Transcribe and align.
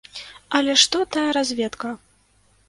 Але 0.59 0.77
што 0.83 1.01
тая 1.17 1.27
разведка! 1.37 1.93